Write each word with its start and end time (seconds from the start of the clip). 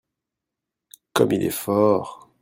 Comme 1.13 1.31
il 1.31 1.43
est 1.43 1.51
fort! 1.51 2.31